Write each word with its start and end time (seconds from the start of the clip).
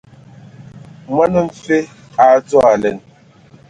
Mɔn 1.15 1.33
mfǝ 1.47 1.77
a 2.23 2.27
dzolan. 2.45 2.97